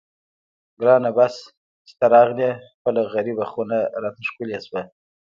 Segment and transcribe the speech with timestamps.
[0.79, 1.35] ګرانه بس
[1.87, 4.81] چې ته راغلې خپله غریبه خونه راته ښکلې شوه.